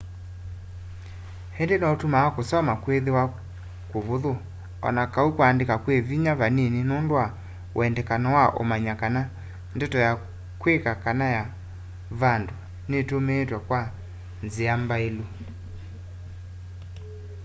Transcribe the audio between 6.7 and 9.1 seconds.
nũndũ wa wendekano wa ũmanya